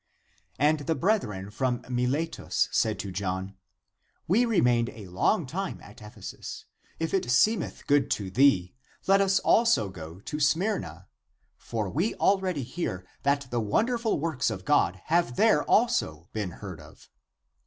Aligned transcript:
And 0.57 0.79
the 0.79 0.95
brethren 0.95 1.51
from 1.51 1.85
Miletus 1.87 2.69
said 2.71 2.97
to 3.01 3.11
John," 3.11 3.55
We 4.27 4.45
remained 4.45 4.89
a 4.89 5.05
long 5.05 5.45
time 5.45 5.79
at 5.79 6.01
Ephesus. 6.01 6.65
If 6.99 7.13
it 7.13 7.29
seem 7.29 7.61
eth 7.61 7.85
good 7.85 8.09
to 8.09 8.31
thee, 8.31 8.73
let 9.05 9.21
us 9.21 9.37
also 9.41 9.89
go 9.89 10.19
to 10.21 10.39
Smyrna. 10.39 11.07
For 11.59 11.87
we 11.87 12.15
already 12.15 12.63
hear 12.63 13.05
that 13.21 13.51
the 13.51 13.59
wonderful 13.61 14.19
works 14.19 14.49
of 14.49 14.65
God 14.65 14.99
have 15.05 15.35
there 15.35 15.61
also 15.65 16.27
been 16.33 16.49
heard 16.49 16.79
of." 16.81 17.07